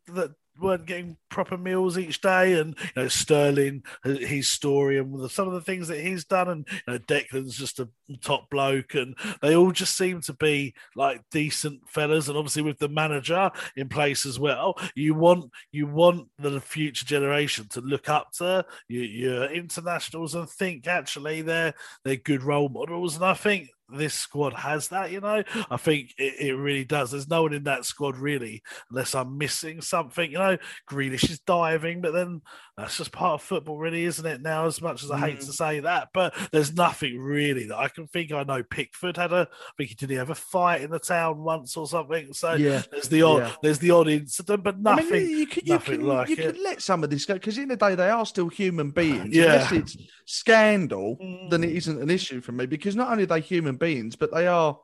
[0.08, 5.18] that weren't getting proper meals each day, and you know Sterling, uh, his story, and
[5.18, 7.88] the, some of the things that he's done, and you know Declan's just a
[8.22, 12.78] top bloke, and they all just seem to be like decent fellas, and obviously with
[12.78, 18.08] the manager in place as well, you want you want the future generation to look
[18.08, 23.34] up to your, your internationals and think actually they're they're good role models, and I
[23.34, 25.42] think this squad has that, you know.
[25.70, 27.10] I think it, it really does.
[27.10, 30.30] There's no one in that squad really, unless I'm missing something.
[30.30, 32.42] You know, Grealish is diving, but then
[32.76, 34.40] that's just part of football, really, isn't it?
[34.42, 37.88] Now, as much as I hate to say that, but there's nothing really that I
[37.88, 38.32] can think.
[38.32, 40.98] I know Pickford had a, I think he did he have a fight in the
[40.98, 42.32] town once or something.
[42.32, 43.52] So Yeah, there's the odd, yeah.
[43.62, 46.52] there's the odd incident, but nothing, I mean, you, can, you nothing can, like you
[46.64, 49.34] let some of this go because in the day they are still human beings.
[49.34, 49.44] Yeah.
[49.44, 51.16] Unless it's scandal,
[51.50, 51.64] then Mm.
[51.64, 53.83] it isn't an issue for me because not only are they human beings,
[54.16, 54.78] but they are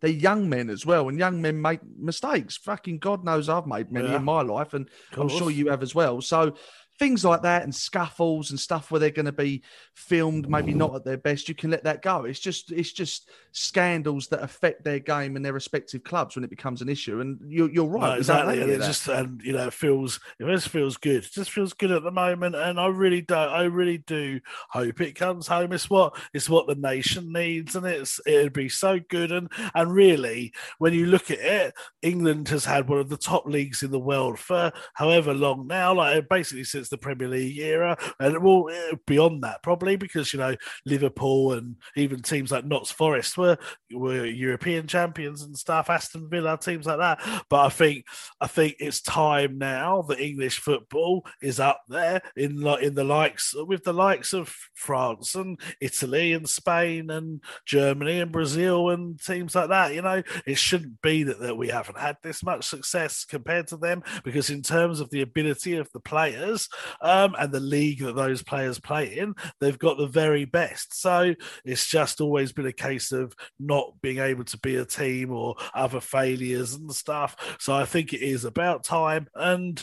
[0.00, 2.56] they're young men as well, and young men make mistakes.
[2.56, 4.16] Fucking God knows I've made many Yeah.
[4.16, 6.20] in my life, and I'm sure you have as well.
[6.20, 6.54] So
[7.02, 9.60] things like that and scuffles and stuff where they're going to be
[9.92, 12.24] filmed, maybe not at their best, you can let that go.
[12.24, 16.50] It's just it's just scandals that affect their game and their respective clubs when it
[16.50, 17.20] becomes an issue.
[17.20, 18.10] And you're, you're right.
[18.10, 18.62] No, exactly.
[18.62, 21.24] And it just and you know it feels it just feels good.
[21.24, 23.34] It just feels good at the moment, and I really do.
[23.34, 24.38] I really do
[24.70, 25.72] hope it comes home.
[25.72, 29.32] It's what it's what the nation needs, and it's it'd be so good.
[29.32, 33.44] And and really, when you look at it, England has had one of the top
[33.46, 37.98] leagues in the world for however long now, like basically since the Premier League era,
[38.20, 40.54] and well eh, beyond that probably because you know
[40.86, 43.58] Liverpool and even teams like Notts Forest were
[43.92, 47.44] were European champions and stuff, Aston Villa, teams like that.
[47.48, 48.04] But I think
[48.40, 53.04] I think it's time now that English football is up there in like in the
[53.04, 59.20] likes with the likes of France and Italy and Spain and Germany and Brazil and
[59.20, 59.94] teams like that.
[59.94, 63.76] You know, it shouldn't be that, that we haven't had this much success compared to
[63.76, 66.68] them because in terms of the ability of the players
[67.00, 71.00] um, and the league that those players play in, they've got the very best.
[71.00, 75.32] So it's just always been a case of not being able to be a team
[75.32, 77.56] or other failures and stuff.
[77.58, 79.82] So I think it is about time and.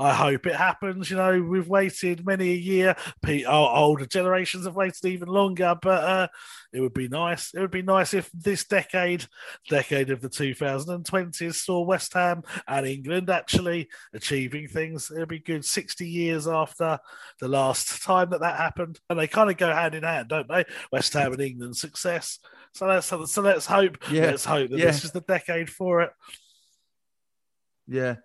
[0.00, 1.10] I hope it happens.
[1.10, 2.96] You know, we've waited many a year.
[3.46, 6.28] Our older generations have waited even longer, but uh,
[6.72, 7.52] it would be nice.
[7.52, 9.26] It would be nice if this decade,
[9.68, 15.10] decade of the 2020s, saw West Ham and England actually achieving things.
[15.14, 16.98] It'd be good 60 years after
[17.38, 20.48] the last time that that happened, and they kind of go hand in hand, don't
[20.48, 20.64] they?
[20.90, 22.38] West Ham and England success.
[22.72, 23.98] So let's so let's hope.
[24.10, 24.86] Yeah, Let's hope that yeah.
[24.86, 26.10] this is the decade for it.
[27.90, 28.16] Yeah,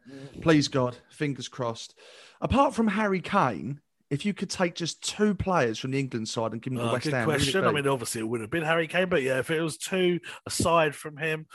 [0.42, 1.96] please God, fingers crossed.
[2.40, 6.54] Apart from Harry Kane, if you could take just two players from the England side
[6.54, 7.66] and give them to Uh, West good Ham, who would it question.
[7.66, 10.20] I mean, obviously it would have been Harry Kane, but yeah, if it was two
[10.46, 11.48] aside from him,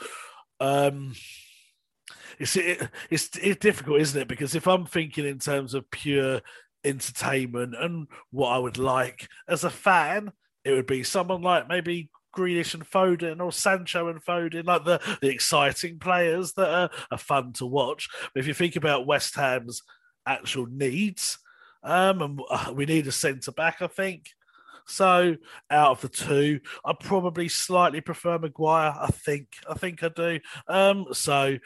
[0.59, 1.15] um,
[2.37, 4.27] it's it, it's it's difficult, isn't it?
[4.27, 6.41] Because if I'm thinking in terms of pure
[6.83, 10.31] entertainment and what I would like as a fan,
[10.65, 14.99] it would be someone like maybe Grealish and Foden or Sancho and Foden, like the,
[15.21, 18.09] the exciting players that are, are fun to watch.
[18.33, 19.83] But if you think about West Ham's
[20.25, 21.39] actual needs,
[21.83, 24.29] um, and uh, we need a centre back, I think.
[24.87, 25.37] So
[25.69, 28.93] out of the two, I probably slightly prefer Maguire.
[28.99, 30.39] I think, I think I do.
[30.67, 31.57] Um, so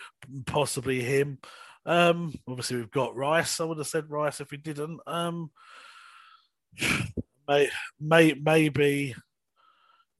[0.46, 1.40] possibly him.
[1.86, 3.60] Um, obviously we've got Rice.
[3.60, 5.00] I would have said Rice if we didn't.
[5.08, 5.52] Um,
[7.48, 9.16] may, may, maybe,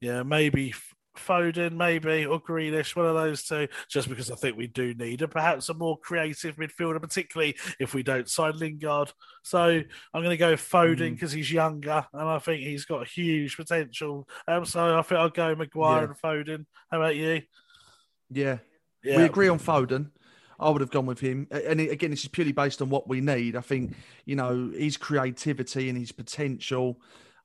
[0.00, 0.74] yeah, maybe
[1.16, 5.22] Foden, maybe, or Grealish, one of those two, just because I think we do need
[5.22, 9.12] a perhaps a more creative midfielder, particularly if we don't sign Lingard.
[9.42, 13.56] So I'm going to go Foden because he's younger and I think he's got huge
[13.56, 14.28] potential.
[14.46, 16.08] Um, so I think I'll go Maguire Yeah.
[16.08, 16.66] and Foden.
[16.90, 17.42] How about you?
[18.30, 18.58] Yeah.
[19.02, 19.18] Yeah.
[19.18, 20.10] We agree on Foden.
[20.58, 21.46] I would have gone with him.
[21.50, 23.56] And again, this is purely based on what we need.
[23.56, 26.98] I think, you know, his creativity and his potential,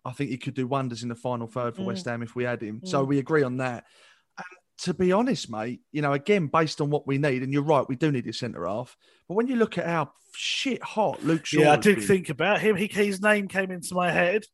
[0.04, 1.86] I think he could do wonders in the final third for Mm.
[1.86, 2.82] West Ham if we had him.
[2.86, 3.08] So Mm.
[3.08, 3.84] we agree on that.
[4.38, 4.46] And
[4.80, 7.88] to be honest, mate, you know, again, based on what we need, and you're right,
[7.88, 8.98] we do need a centre half.
[9.28, 12.30] But when you look at how shit hot Luke Shaw yeah, I did been- think
[12.30, 12.76] about him.
[12.76, 14.46] He, his name came into my head.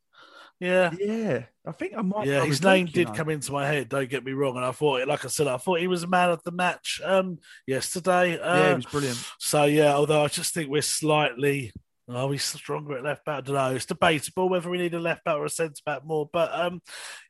[0.59, 0.91] Yeah.
[0.99, 2.25] Yeah, I think I might.
[2.27, 3.13] Yeah, his name did though.
[3.13, 3.89] come into my head.
[3.89, 6.07] Don't get me wrong, and I thought, like I said, I thought he was a
[6.07, 8.39] man of the match um, yesterday.
[8.39, 9.23] Uh, Yeah, he was brilliant.
[9.37, 11.71] So yeah, although I just think we're slightly.
[12.09, 13.39] Are we stronger at left back?
[13.39, 13.75] I don't know.
[13.75, 16.29] It's debatable whether we need a left back or a centre back more.
[16.31, 16.81] But um,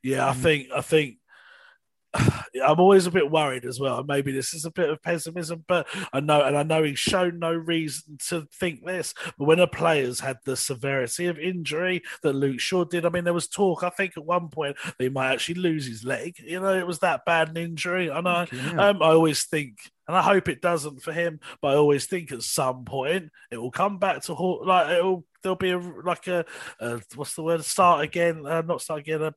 [0.02, 0.28] yeah, Mm.
[0.28, 1.16] I think I think
[2.14, 4.02] I'm always a bit worried as well.
[4.02, 7.38] Maybe this is a bit of pessimism, but I know, and I know he's shown
[7.38, 9.14] no reason to think this.
[9.38, 13.24] But when a player's had the severity of injury that Luke Shaw did, I mean,
[13.24, 13.82] there was talk.
[13.82, 16.36] I think at one point that he might actually lose his leg.
[16.38, 18.10] You know, it was that bad an injury.
[18.10, 18.46] I know.
[18.78, 22.32] Um, I always think, and I hope it doesn't for him, but I always think
[22.32, 26.26] at some point it will come back to haunt- like it'll there'll be a like
[26.26, 26.44] a,
[26.80, 27.64] a what's the word?
[27.64, 28.46] Start again?
[28.46, 29.22] Uh, not start again.
[29.22, 29.34] A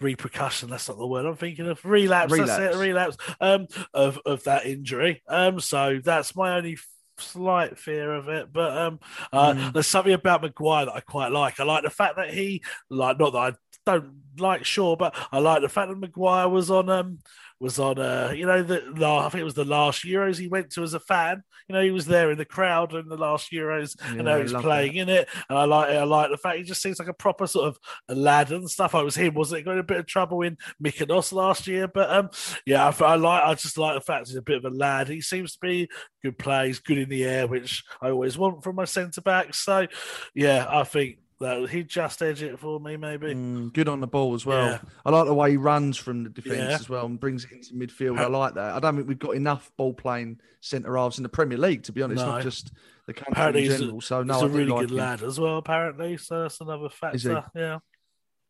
[0.00, 0.70] repercussion.
[0.70, 1.84] That's not the word I'm thinking of.
[1.84, 2.36] Relapse.
[2.36, 2.76] That's Relapse.
[2.76, 2.78] it.
[2.80, 3.16] Relapse.
[3.40, 5.22] Um, of of that injury.
[5.28, 6.78] Um, so that's my only
[7.18, 9.00] slight fear of it but um
[9.32, 9.72] uh, Mm.
[9.72, 13.18] there's something about Maguire that I quite like I like the fact that he like
[13.18, 13.52] not that I
[13.86, 17.20] don't like Shaw but I like the fact that Maguire was on um
[17.58, 20.48] was on uh you know the la- I think it was the last Euros he
[20.48, 21.42] went to as a fan.
[21.68, 23.96] You know he was there in the crowd in the last Euros.
[24.00, 25.96] Yeah, and now he's playing in it and I like it.
[25.96, 28.68] I like the fact he just seems like a proper sort of a lad and
[28.70, 28.94] stuff.
[28.94, 29.64] I was him wasn't it?
[29.64, 32.30] Got a bit of trouble in Mykonos last year but um
[32.66, 35.08] yeah I, I like I just like the fact he's a bit of a lad.
[35.08, 35.88] He seems to be
[36.22, 39.54] good play he's good in the air which I always want from my centre back
[39.54, 39.86] so
[40.34, 44.06] yeah I think that he'd just edge it for me maybe Mm, good on the
[44.06, 44.66] ball as well.
[44.70, 44.78] Yeah.
[45.04, 46.76] I like the way he runs from the defence Yeah.
[46.76, 48.18] as well and brings it into midfield.
[48.18, 48.74] I like that.
[48.74, 51.92] I don't think we've got enough ball playing centre halves in the Premier League, to
[51.92, 52.32] be honest, No.
[52.32, 52.72] not just
[53.06, 53.98] the country apparently in general.
[53.98, 54.96] a, so no, he's I a really like good him.
[54.96, 56.96] lad as well apparently so that's another he?
[56.96, 57.78] factor yeah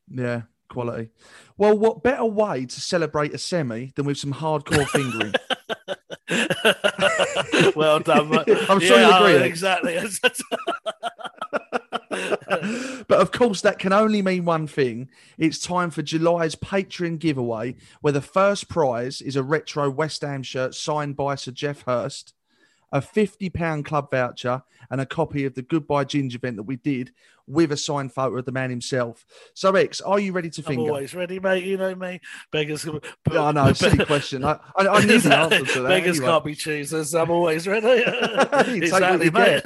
[0.08, 1.10] Yeah, quality.
[1.58, 5.34] Well, what better way to celebrate a semi than with some hardcore fingering?
[7.76, 8.44] well done mate.
[8.70, 9.46] I'm sure Yeah, you agree.
[9.46, 9.96] exactly
[13.08, 15.10] but of course, that can only mean one thing.
[15.36, 20.42] It's time for July's Patreon giveaway, where the first prize is a retro West Ham
[20.42, 22.34] shirt signed by Sir Geoff Hurst,
[22.96, 27.12] a £50 club voucher, and a copy of the Goodbye Ginge event that we did
[27.48, 29.26] with a signed photo of the man himself.
[29.54, 30.90] So, Ex, are you ready to I'm finger?
[30.90, 32.88] always ready mate you know me beggars
[33.30, 34.44] I know, silly question.
[34.44, 35.88] I, I, I knew the answer to that.
[35.88, 36.32] beggars anyway.
[36.32, 38.02] can't be choosers I'm always ready
[38.76, 39.62] exactly mate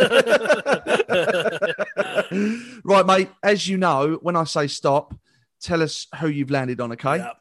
[2.84, 3.30] right, mate.
[3.42, 5.14] As you know, when I say stop,
[5.60, 7.16] tell us who you've landed on, okay?
[7.18, 7.36] Yep.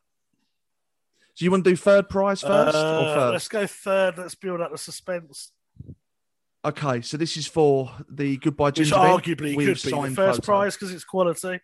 [1.38, 3.32] Do you want to do third prize first or Uh, first?
[3.34, 4.18] Let's go third.
[4.18, 5.52] Let's build up the suspense.
[6.66, 8.94] Okay, so this is for the Goodbye Which event
[9.24, 10.46] arguably could be the signed first photo.
[10.46, 11.60] prize because it's quality.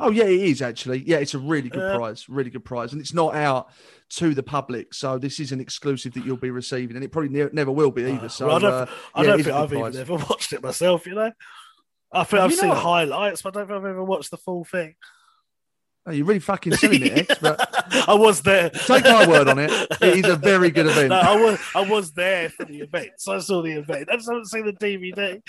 [0.00, 1.04] Oh yeah, it is actually.
[1.06, 1.96] Yeah, it's a really good Yeah.
[1.96, 3.70] prize, really good prize, and it's not out
[4.16, 7.28] to the public, so this is an exclusive that you'll be receiving, and it probably
[7.30, 8.28] ne- never will be either.
[8.28, 10.62] So Well, I don't, uh, I yeah, don't think I've good even ever watched it
[10.64, 11.06] myself.
[11.06, 11.32] You know,
[12.12, 14.64] I think I've you seen highlights, but I don't think I've ever watched the full
[14.64, 14.96] thing.
[16.06, 18.70] Oh, you're really fucking selling it, Ex, but I was there.
[18.70, 19.70] take my word on it.
[20.00, 21.10] It is a very good event.
[21.10, 24.08] No, I was I was there for the event, so I saw the event.
[24.10, 25.42] I just haven't seen the DVD.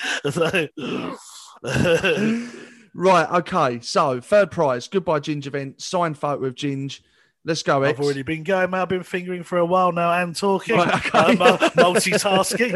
[1.64, 2.50] So,
[2.94, 3.80] Right, okay.
[3.82, 7.02] So third prize, goodbye Ginge event, signed photo of Ginge.
[7.45, 7.97] Let's go, Ex.
[7.97, 8.69] I've already been going.
[8.69, 8.80] mate.
[8.82, 11.38] I've been fingering for a while now and talking, Right, okay.
[11.39, 12.75] Uh, multitasking.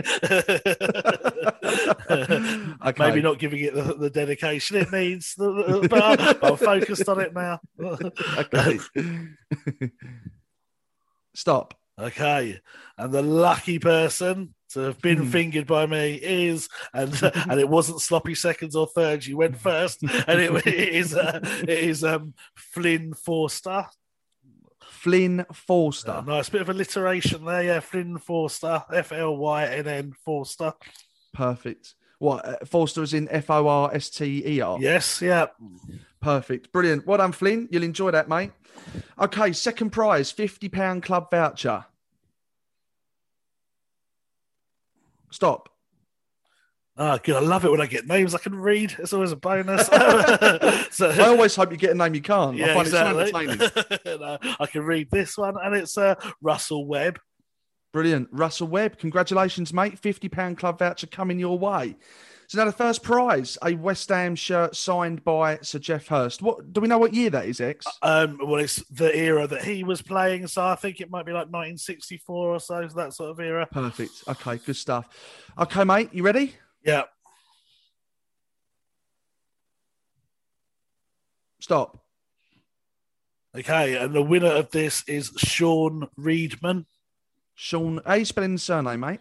[2.85, 3.07] Okay.
[3.07, 7.33] Maybe not giving it the, the dedication it needs, but I'm, I'm focused on it
[7.33, 7.59] now.
[8.37, 8.79] okay.
[11.35, 11.73] Stop.
[11.99, 12.59] Okay,
[12.97, 15.29] and the lucky person to have been Hmm.
[15.29, 17.13] fingered by me is, and
[17.47, 19.27] and it wasn't sloppy seconds or thirds.
[19.27, 23.85] You went first, and it, it is uh, it is um Flynn Forster.
[24.93, 26.11] Flynn Forster.
[26.11, 27.79] Uh, nice bit of alliteration there, yeah.
[27.79, 30.73] Flynn Forster, F L Y N N Forster.
[31.33, 31.95] Perfect.
[32.19, 32.45] What?
[32.45, 34.77] Uh, Forster is in F O R S T E R.
[34.79, 35.47] Yes, yeah.
[36.21, 36.71] Perfect.
[36.71, 37.05] Brilliant.
[37.05, 37.67] Well done, Flynn.
[37.71, 38.51] You'll enjoy that, mate.
[39.19, 41.85] Okay, second prize, £50 club voucher.
[45.31, 45.72] Stop.
[46.95, 47.35] Ah, good.
[47.35, 48.95] I love it when I get names I can read.
[48.99, 49.87] It's always a bonus.
[50.91, 52.55] so, I always hope you get a name you can't.
[52.55, 53.23] I yeah, find exactly.
[53.23, 54.19] it so entertaining.
[54.19, 57.19] No, I can read this one, and it's uh, Russell Webb.
[57.93, 58.29] Brilliant.
[58.31, 59.99] Russell Webb, congratulations, mate.
[59.99, 61.95] £50 club voucher coming your way.
[62.47, 66.41] So now the first prize, a West Ham shirt signed by Sir Geoff Hurst.
[66.41, 67.87] What do we know what year that is, Ex?
[68.01, 71.31] Um, well, it's the era that he was playing, so I think it might be
[71.31, 73.67] like 1964 or so, so that sort of era.
[73.71, 74.23] Perfect.
[74.27, 75.07] Okay, good stuff.
[75.57, 76.53] Okay, mate, you ready?
[76.83, 77.03] Yeah.
[81.59, 82.03] Stop.
[83.55, 86.85] Okay, and the winner of this is Sean Reedman.
[87.55, 89.19] Sean, how you spelling the surname, mate?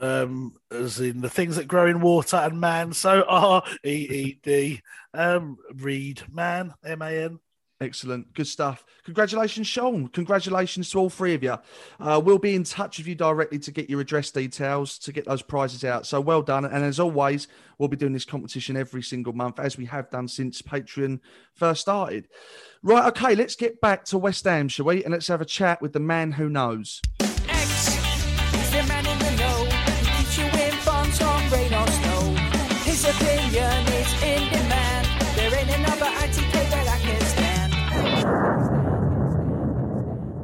[0.00, 2.92] um, as in the things that grow in water and man.
[2.92, 4.80] So R E E D,
[5.14, 7.38] um, read man, M A N.
[7.82, 8.34] Excellent.
[8.34, 8.84] Good stuff.
[9.04, 10.08] Congratulations, Sean.
[10.08, 11.56] Congratulations to all three of you.
[11.98, 15.24] Uh, we'll be in touch with you directly to get your address details to get
[15.24, 16.06] those prizes out.
[16.06, 16.66] So well done.
[16.66, 20.28] And as always, we'll be doing this competition every single month, as we have done
[20.28, 21.20] since Patreon
[21.54, 22.28] first started.
[22.82, 23.06] Right.
[23.08, 23.34] Okay.
[23.34, 25.02] Let's get back to West Ham, shall we?
[25.02, 27.00] And let's have a chat with the man who knows.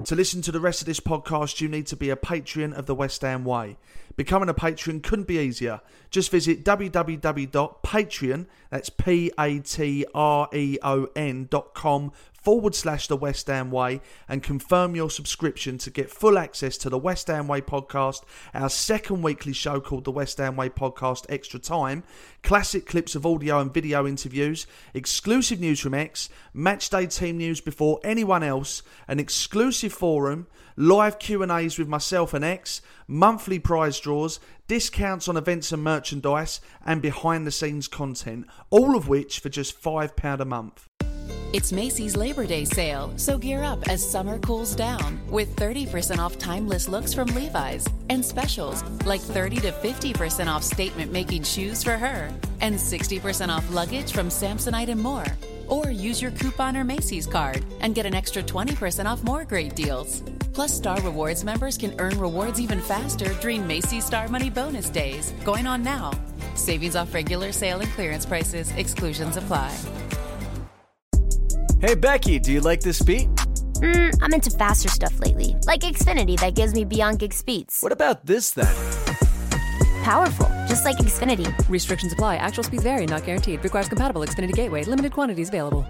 [0.06, 2.86] To listen to the rest of this podcast, you need to be a patron of
[2.86, 3.76] the West Ham Way.
[4.14, 5.80] Becoming a patron couldn't be easier.
[6.12, 9.48] Just visit www.patreon, that's P-A-T-R-E-O-N
[11.50, 12.12] dot com
[12.46, 16.88] forward slash the West Ham Way and confirm your subscription to get full access to
[16.88, 18.22] the West Ham Way podcast,
[18.54, 22.04] our second weekly show called the West Ham Way Podcast Extra Time,
[22.44, 27.98] classic clips of audio and video interviews, exclusive news from Ex, matchday team news before
[28.04, 34.38] anyone else, an exclusive forum, live Q&As with myself and Ex, monthly prize draws,
[34.68, 39.82] discounts on events and merchandise, and behind the scenes content, all of which for just
[39.82, 40.88] £5 a month.
[41.52, 46.36] It's Macy's Labor Day sale, so gear up as summer cools down with 30% off
[46.38, 51.96] timeless looks from Levi's and specials like 30 to 50% off statement making shoes for
[51.96, 52.28] her
[52.60, 55.24] and 60% off luggage from Samsonite and more.
[55.68, 59.76] Or use your coupon or Macy's card and get an extra 20% off more great
[59.76, 60.24] deals.
[60.52, 65.32] Plus, Star Rewards members can earn rewards even faster during Macy's Star Money Bonus Days,
[65.44, 66.10] going on now.
[66.54, 69.76] Savings off regular sale and clearance prices, exclusions apply.
[71.78, 73.28] Hey Becky, do you like this beat?
[73.82, 77.80] Mm, I'm into faster stuff lately, like Xfinity that gives me beyond gig speeds.
[77.80, 78.74] What about this then?
[80.02, 81.46] Powerful, just like Xfinity.
[81.68, 82.36] Restrictions apply.
[82.36, 83.62] Actual speeds vary, not guaranteed.
[83.62, 84.84] Requires compatible Xfinity gateway.
[84.84, 85.84] Limited quantities available.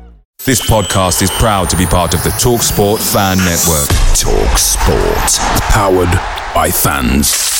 [0.45, 3.89] This podcast is proud to be part of the TalkSport Fan Network.
[4.18, 5.61] Talk Sport.
[5.70, 6.11] Powered
[6.53, 7.55] by fans.